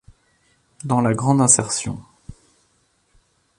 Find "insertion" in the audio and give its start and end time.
1.41-2.01